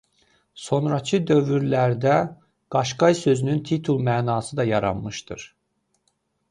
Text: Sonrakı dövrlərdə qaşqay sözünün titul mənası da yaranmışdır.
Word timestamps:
Sonrakı 0.67 1.19
dövrlərdə 1.31 2.15
qaşqay 2.77 3.19
sözünün 3.23 3.63
titul 3.69 4.03
mənası 4.09 4.61
da 4.63 4.71
yaranmışdır. 4.73 5.49